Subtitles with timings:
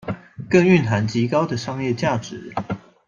[0.49, 2.51] 更蘊含極高的商業價值